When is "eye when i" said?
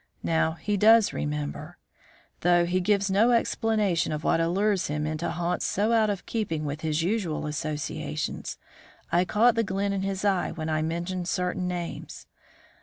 10.25-10.81